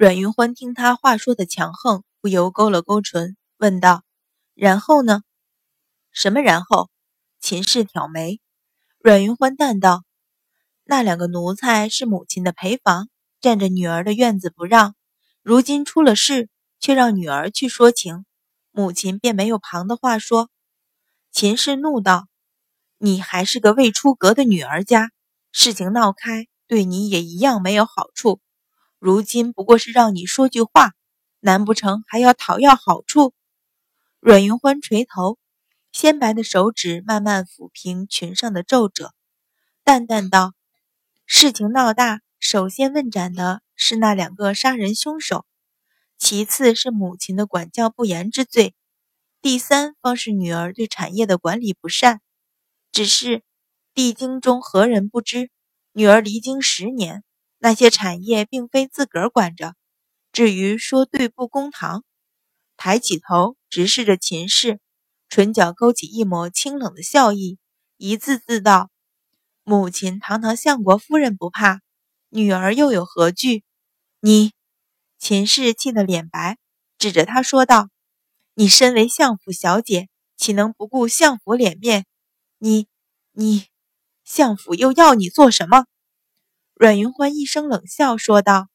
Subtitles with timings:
[0.00, 4.02] 阮云欢听他话说的强横，不由勾了勾唇，问道
[4.56, 5.20] ：“然后呢？
[6.10, 6.88] 什么然后？”
[7.38, 8.40] 秦氏挑眉。
[8.98, 10.04] 阮云欢淡道
[10.84, 13.10] ：“那两个奴才是母亲的陪房，
[13.42, 14.94] 占着女儿的院子不让。
[15.42, 16.48] 如今出了事，
[16.78, 18.24] 却让女儿去说情，
[18.70, 20.48] 母亲便没有旁的话说。”
[21.30, 22.26] 秦氏怒道
[22.96, 25.10] ：“你还是个未出阁的女儿家，
[25.52, 28.40] 事情闹开，对你也一样没有好处。”
[29.00, 30.92] 如今不过是让你说句话，
[31.40, 33.32] 难不成还要讨要好处？
[34.20, 35.38] 阮云欢垂头，
[35.90, 39.14] 纤白的手指慢慢抚平裙上的皱褶，
[39.84, 40.52] 淡淡道
[41.24, 45.46] ：“事情闹大，首先问斩的是那两个杀人凶手，
[46.18, 48.74] 其次是母亲的管教不严之罪，
[49.40, 52.20] 第三方是女儿对产业的管理不善。
[52.92, 53.42] 只是
[53.94, 55.48] 帝京中何人不知，
[55.92, 57.24] 女儿离京十年。”
[57.62, 59.74] 那些产业并非自个儿管着。
[60.32, 62.04] 至于说对簿公堂，
[62.78, 64.80] 抬起头直视着秦氏，
[65.28, 67.58] 唇角勾起一抹清冷的笑意，
[67.98, 68.90] 一字字道
[69.62, 71.80] ：“母亲堂堂相国夫人不怕，
[72.30, 73.62] 女儿又有何惧？”
[74.20, 74.52] 你，
[75.18, 76.56] 秦氏气得脸白，
[76.96, 77.90] 指着他说道
[78.54, 82.06] ：“你身为相府小姐，岂能不顾相府脸面？
[82.56, 82.86] 你，
[83.32, 83.66] 你，
[84.24, 85.84] 相府又要你做什么？”
[86.80, 88.70] 阮云欢一声冷笑，说道：“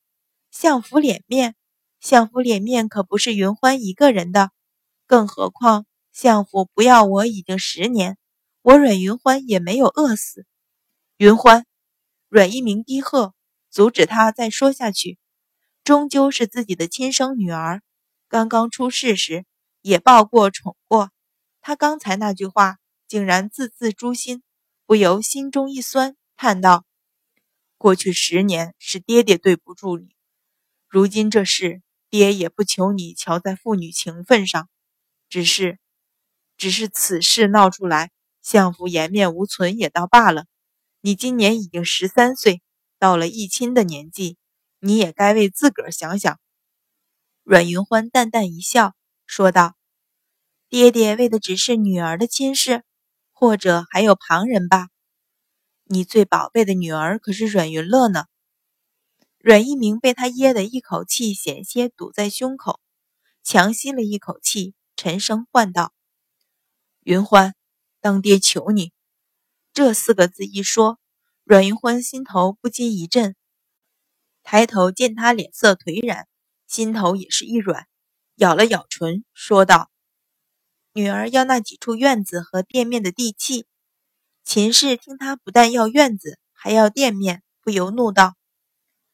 [0.53, 1.56] 相府脸面，
[2.00, 4.52] 相府脸面可不是云欢一个人的。
[5.08, 8.20] 更何况相府不要我已经十年，
[8.62, 10.45] 我阮云欢也没有饿死。”
[11.17, 11.66] 云欢，
[12.30, 13.34] 阮一鸣低喝，
[13.72, 15.17] 阻止他再说下去。
[15.84, 17.81] 终究是自己的亲生女儿，
[18.30, 19.45] 刚刚出世时
[19.81, 21.09] 也抱过宠过，
[21.59, 24.44] 他刚才那句话竟然字字诛心，
[24.86, 26.86] 不由心中一酸，叹道。
[27.86, 30.16] 过去十年是爹爹对不住你，
[30.89, 34.67] 如今这事，爹也不求你瞧在父女情分上，
[35.30, 35.78] 只是，
[36.58, 38.09] 只是此事闹出来，
[38.41, 40.47] 相府颜面无存也倒罢了。
[41.01, 42.63] 你今年已经十三岁，
[42.97, 44.40] 到了议亲的年纪，
[44.79, 46.40] 你也该为自个儿想想。
[47.44, 48.96] 阮云欢淡淡一笑，
[49.28, 49.75] 说道
[50.69, 52.81] ：“爹爹为的只是女儿的亲事，
[53.31, 54.88] 或者还有旁人吧。”
[55.88, 58.25] 你最宝贝的女儿可是阮云乐呢。
[59.38, 62.79] 阮一鸣被他噎得一口气险些堵在胸口，
[63.44, 65.94] 强吸了一口气，沉声唤道
[67.06, 67.53] ：“云欢，
[68.01, 68.94] 当爹求你。”
[69.73, 70.97] 这四个字一说，
[71.44, 73.35] 阮云欢心头不禁一震，
[74.41, 76.28] 抬头见他脸色颓然，
[76.66, 77.85] 心头也是一软，
[78.38, 79.91] 咬了咬唇，说道
[80.94, 83.67] ：“女儿要那几处院子和店面的地契。”
[84.45, 88.35] 秦氏听他不但要院子，还要店面，不由怒道：“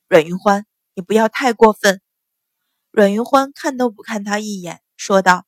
[0.10, 2.02] 阮云欢，你不要太过分。”
[2.92, 5.46] 阮云欢看都不看他一眼，说道：“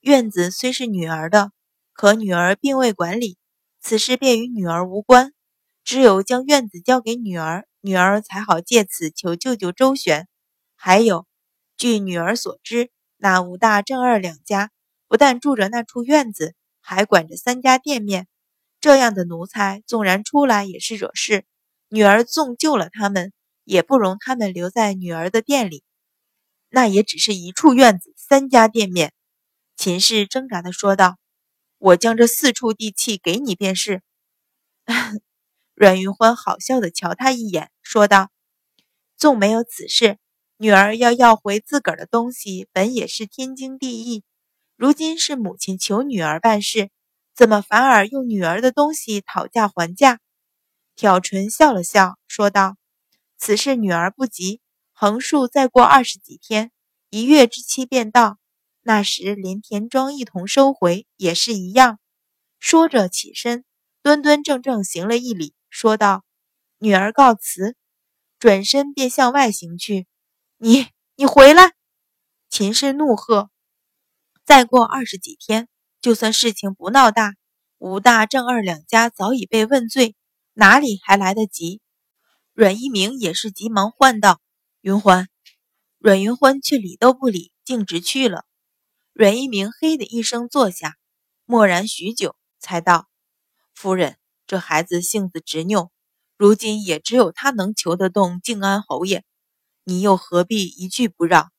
[0.00, 1.52] 院子虽是女儿的，
[1.94, 3.38] 可女儿并未管理，
[3.80, 5.32] 此事便与女儿无关。
[5.82, 10.28] 只有将院子交给女儿，女儿才好借此求舅舅周旋。
[10.76, 11.26] 还有，
[11.78, 14.70] 据女儿所知，那吴大、郑二两家
[15.08, 18.28] 不但住着那处院子，还管着三家店面。”
[18.80, 21.44] 这样的奴才，纵然出来也是惹事。
[21.88, 23.32] 女儿纵救了他们，
[23.64, 25.82] 也不容他们留在女儿的店里。
[26.68, 29.12] 那也只是一处院子，三家店面。
[29.76, 31.16] 秦氏挣扎的说道
[31.78, 34.02] ：“我将这四处地契给你便是。
[35.74, 38.30] ”阮云欢好笑的瞧他一眼，说道
[39.16, 40.18] ：“纵没有此事，
[40.58, 44.24] 女儿要要回自个儿的东西，本也是天经地义。
[44.76, 46.90] 如今是母亲求女儿办事。”
[47.38, 50.18] 怎么反而用女儿的东西讨价还价？
[50.96, 52.76] 挑唇笑了笑，说道
[53.38, 54.60] ：“此事女儿不急，
[54.92, 56.72] 横竖再过二十几天，
[57.10, 58.38] 一月之期便到。
[58.82, 62.00] 那时连田庄一同收回，也是一样。”
[62.58, 63.64] 说着起身，
[64.02, 66.24] 端端正正行了一礼，说道
[66.78, 67.76] ：“女儿告辞。”
[68.40, 70.08] 转身便向外行去。
[70.56, 71.74] 你你回来！
[72.50, 73.48] 秦氏怒喝
[74.44, 75.68] ：“再过二十几天。”
[76.00, 77.34] 就算事情不闹大，
[77.78, 80.16] 吴大、郑二两家早已被问罪，
[80.52, 81.80] 哪里还来得及？
[82.52, 84.40] 阮一鸣也是急忙唤道
[84.82, 85.28] ：“云欢。”
[85.98, 88.44] 阮云欢却理都不理，径直去了。
[89.12, 90.96] 阮一鸣嘿的一声坐下，
[91.44, 93.08] 默然许久，才道
[93.74, 94.16] ：“夫人，
[94.48, 95.92] 这孩子性子执拗，
[96.36, 99.24] 如今也只有他能求得动静安侯爷，
[99.84, 101.52] 你又何必一句不让？”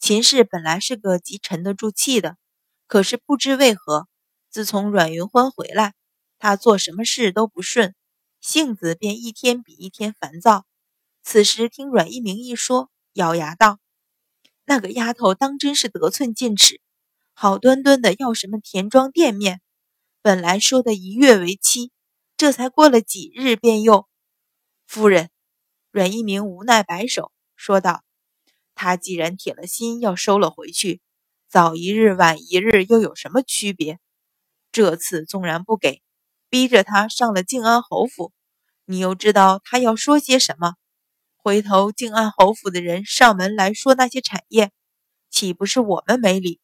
[0.00, 2.38] 秦氏本来是个极沉得住气的。
[2.86, 4.08] 可是不知为何，
[4.50, 5.94] 自从阮云欢回来，
[6.40, 7.94] 他做什么事都不顺，
[8.40, 10.66] 性子便一天比一天烦躁。
[11.22, 13.78] 此时听阮一鸣一说，咬牙道
[14.66, 16.80] ：“那个丫头当真是得寸进尺，
[17.32, 19.60] 好端端的要什么田庄店面，
[20.20, 21.92] 本来说的一月为期，
[22.36, 24.08] 这才过了几日便又……
[24.84, 25.30] 夫人。”
[25.92, 28.02] 阮一鸣无奈摆手说道
[28.74, 31.00] ：“他既然铁了心要收了回去，
[31.48, 34.00] 早一日晚一日又有什么区别？
[34.72, 36.02] 这次纵然不给，
[36.48, 38.32] 逼着他上了靖安侯府。”
[38.86, 40.74] 你又知道他要说些什么？
[41.36, 44.72] 回头靖安侯府的人上门来说那些产业，
[45.30, 46.60] 岂不是我们没理？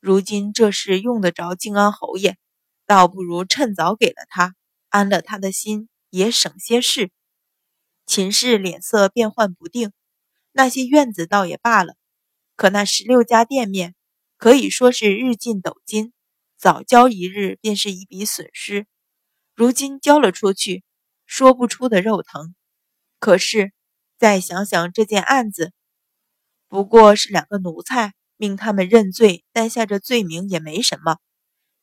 [0.00, 2.36] 如今这事用得着靖安侯爷，
[2.84, 4.54] 倒不如趁早给了他，
[4.88, 7.10] 安了他的心，也省些事。
[8.04, 9.92] 秦氏脸色变幻不定。
[10.50, 11.94] 那些院子倒也罢了，
[12.56, 13.94] 可那十六家店面，
[14.36, 16.12] 可以说是日进斗金，
[16.62, 18.86] 早交一日便是一笔损失。
[19.52, 20.84] 如今交了出去。
[21.24, 22.54] 说不出的肉疼，
[23.18, 23.72] 可是
[24.18, 25.72] 再想想这件案子，
[26.68, 31.16] 不过是两个奴才命他们认罪，担下这罪名也没什么。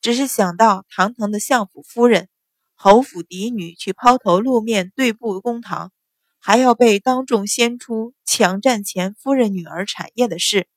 [0.00, 2.28] 只是想到堂堂的相府夫人、
[2.76, 5.90] 侯府嫡女去抛头露面对簿公堂，
[6.38, 10.68] 还要被当众掀出强占前夫人女儿产业的事，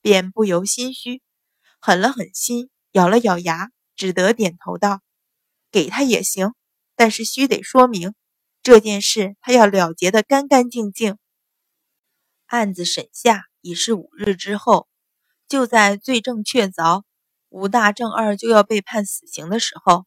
[0.00, 1.22] 便不由心虚，
[1.80, 5.00] 狠了狠心，咬了咬牙，只得点头道
[5.72, 6.52] ：“给他也行。”
[6.94, 8.14] 但是须得说明
[8.62, 11.16] 这件事，他要了结的干干净净。
[12.46, 14.86] 案子审下已是五日之后，
[15.48, 17.02] 就在罪证确凿，
[17.48, 20.04] 吴大正二就要被判死刑的时候，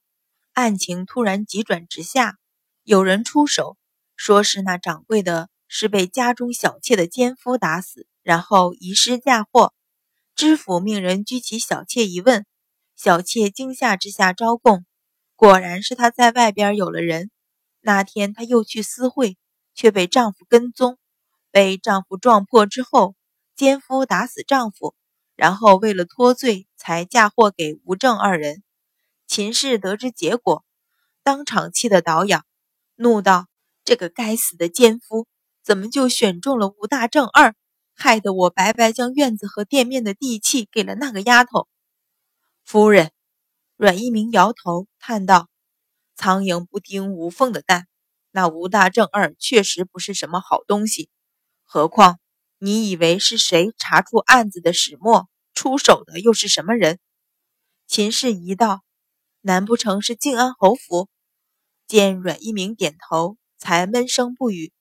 [0.53, 2.37] 案情突然急转直下，
[2.83, 3.77] 有人出手，
[4.15, 9.73] 说是那掌柜的是被家中小妾的奸夫打死，然后遗失嫁祸。
[10.35, 12.45] 知府命人拘起小妾一问，
[12.95, 14.85] 小妾惊吓之下招供。
[15.35, 17.29] 果然是她在外边有了人。
[17.81, 19.37] 那天她又去私会，
[19.73, 20.97] 却被丈夫跟踪，
[21.51, 23.15] 被丈夫撞破之后，
[23.55, 24.95] 奸夫打死丈夫，
[25.35, 28.63] 然后为了脱罪，才嫁祸给吴正二人。
[29.27, 30.63] 秦氏得知结果，
[31.21, 32.45] 当场气得倒仰，
[32.95, 33.47] 怒道
[33.83, 35.27] ：“这个该死的奸夫，
[35.63, 37.55] 怎么就选中了吴大正二，
[37.93, 41.67] 害得我白白将院子和店面的地契给了那个丫头。”
[42.65, 43.11] 夫人。
[43.77, 45.49] 阮一鸣摇头叹道
[46.17, 47.87] ：“苍蝇不叮无缝的蛋，
[48.31, 51.11] 那吴大正二确实不是什么好东西。
[51.63, 52.19] 何况
[52.57, 56.97] 你以为是谁查出案子的始末，出手的又是什么人？”
[57.85, 58.81] 秦氏疑道
[59.41, 61.07] ：“难不成是靖安侯府？”
[61.85, 64.73] 见阮一鸣点头，才闷声不语。